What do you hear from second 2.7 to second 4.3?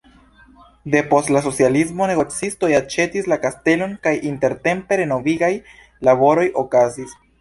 aĉetis la kastelon kaj